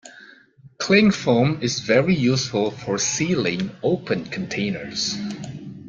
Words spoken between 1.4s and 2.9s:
is very useful